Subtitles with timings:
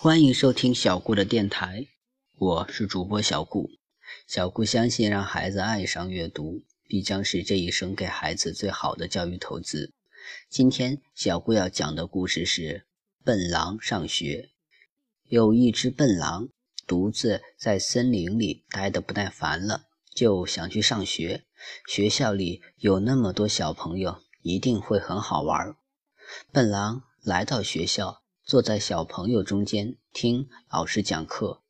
[0.00, 1.88] 欢迎收听小顾的电台，
[2.36, 3.68] 我是主播小顾。
[4.28, 9.92] 小顾相信，让孩子爱上阅读，必将是这一生给孩子最好的教育投资。
[10.48, 12.86] 今天，小顾要讲的故事是
[13.24, 14.42] 《笨狼上学》。
[15.24, 16.48] 有一只笨狼，
[16.86, 21.42] 独自在森林里待得不耐烦了，就想去上学。
[21.88, 25.74] 学校里有那么多小朋友，一定会很好玩。
[26.52, 28.22] 笨狼来到学校。
[28.48, 31.60] 坐在小朋友中间听老师讲课。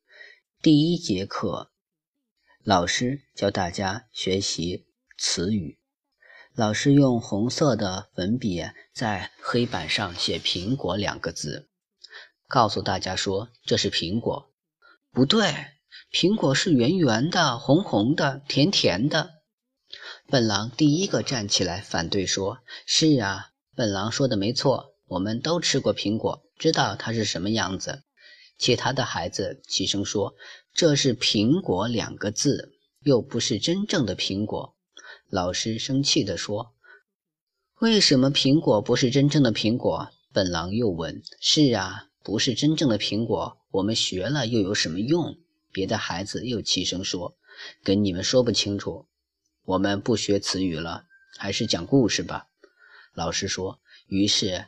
[0.61, 1.71] 第一节课，
[2.63, 4.85] 老师教大家学习
[5.17, 5.77] 词语。
[6.55, 11.67] 老师用红色的粉笔在黑板上写“苹果”两个字，
[12.47, 14.49] 告诉大家说：“这是苹果。”
[15.11, 15.53] 不对，
[16.13, 19.31] 苹果是圆圆的、红红的、甜甜的。
[20.27, 28.03] 笨狼第一个站起来反对说：“是啊，笨狼说的没错，我们都吃过苹果。”知道它是什么样子，
[28.57, 30.35] 其他的孩子齐声说
[30.75, 34.75] ：“这是苹果两个字，又不是真正的苹果。”
[35.31, 36.73] 老师生气地说
[37.79, 45.37] ：“为什么苹果不是真正的苹果？”笨狼又问：“是啊，不是真正的苹果，我们学了又有什么用？”
[45.71, 47.37] 别的孩子又齐声说
[47.83, 49.07] ：“跟你们说不清楚，
[49.63, 51.05] 我们不学词语了，
[51.37, 52.47] 还是讲故事吧。”
[53.15, 53.79] 老师说。
[54.07, 54.65] 于是，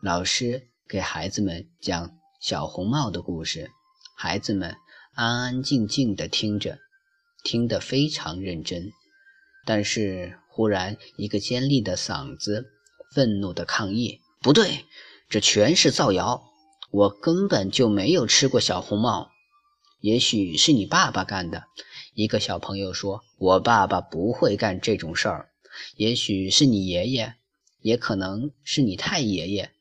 [0.00, 0.68] 老师。
[0.88, 3.70] 给孩子们讲小红帽的故事，
[4.14, 4.76] 孩子们
[5.14, 6.78] 安安静静地听着，
[7.42, 8.92] 听得非常认真。
[9.64, 12.66] 但是忽然，一个尖利的嗓子
[13.14, 14.84] 愤怒地抗议：“不对，
[15.30, 16.44] 这全是造谣！
[16.90, 19.30] 我根本就没有吃过小红帽。
[20.00, 21.64] 也许是你爸爸干的。”
[22.14, 25.48] 一个小朋友说：“我爸爸不会干这种事儿。”
[25.96, 27.34] 也许是你爷爷，
[27.80, 29.72] 也可能是你太爷爷。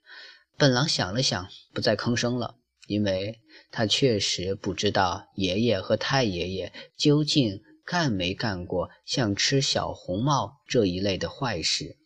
[0.58, 2.56] 笨狼想了想，不再吭声了，
[2.88, 11.98] 因为他确实不知道爷爷和太爷爷究竟干没干过像吃小红帽这一类的坏事。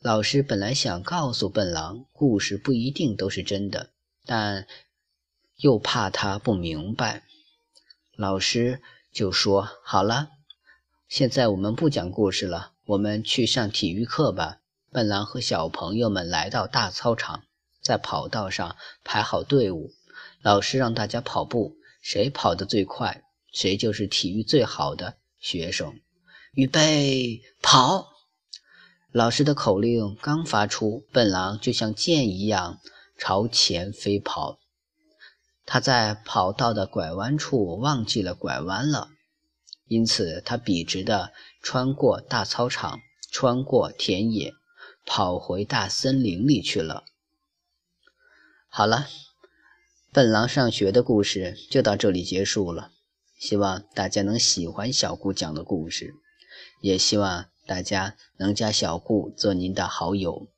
[0.00, 3.90] 老师本来想告诉笨狼，故事不一定都是真的，
[4.24, 4.66] 但
[5.58, 7.22] 又怕他不明白，
[8.16, 10.30] 老师就说：“好了，
[11.06, 14.58] 现在我们不讲故事了，我们去上体育课吧。”
[14.92, 17.44] 笨狼和小朋友们来到大操场，
[17.80, 19.90] 在跑道上排好队伍。
[20.42, 25.94] 老师让大家跑步，谁跑得最快，谁就是体育最好的学生。
[26.52, 28.08] 预备，跑！
[29.10, 32.78] 老师的口令刚发出，笨狼就像箭一样
[33.16, 34.58] 朝前飞跑。
[35.64, 39.08] 他在跑道的拐弯处忘记了拐弯了，
[39.86, 41.32] 因此他笔直地
[41.62, 44.52] 穿过大操场，穿过田野。
[45.04, 47.04] 跑回大森林里去了。
[48.68, 49.06] 好了，
[50.12, 52.92] 笨狼上学的故事就到这里结束了。
[53.38, 56.14] 希望大家能喜欢小顾讲的故事，
[56.80, 60.48] 也希望大家能加小顾做您的好友。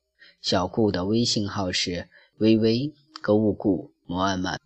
[0.41, 4.61] 小顾的微信号是微微购物顾摩安曼。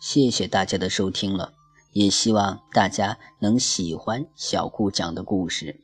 [0.00, 1.54] 谢谢大家的收听了，
[1.92, 5.80] 也希望大家能喜欢小顾讲的故事。